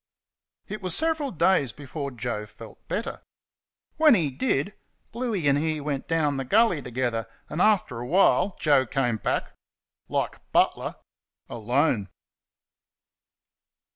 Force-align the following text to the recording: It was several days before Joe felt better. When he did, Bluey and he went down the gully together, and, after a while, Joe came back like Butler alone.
It 0.67 0.81
was 0.81 0.95
several 0.95 1.29
days 1.29 1.71
before 1.71 2.09
Joe 2.09 2.47
felt 2.47 2.87
better. 2.87 3.21
When 3.97 4.15
he 4.15 4.31
did, 4.31 4.73
Bluey 5.11 5.47
and 5.47 5.59
he 5.59 5.79
went 5.79 6.07
down 6.07 6.37
the 6.37 6.43
gully 6.43 6.81
together, 6.81 7.27
and, 7.49 7.61
after 7.61 7.99
a 7.99 8.07
while, 8.07 8.57
Joe 8.59 8.87
came 8.87 9.17
back 9.17 9.53
like 10.09 10.39
Butler 10.51 10.95
alone. 11.49 12.09